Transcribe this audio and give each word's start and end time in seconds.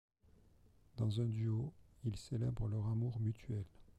Dans 0.97 1.21
un 1.21 1.25
duo, 1.25 1.71
ils 2.05 2.17
célèbrent 2.17 2.67
leur 2.67 2.87
amour 2.87 3.19
mutuel. 3.19 3.65